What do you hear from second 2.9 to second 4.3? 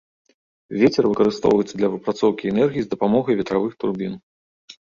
дапамогай ветравых турбін.